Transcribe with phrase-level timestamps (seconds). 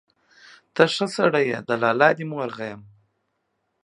[0.73, 2.81] ته ښه سړى يې، د لالا دي مور غيم.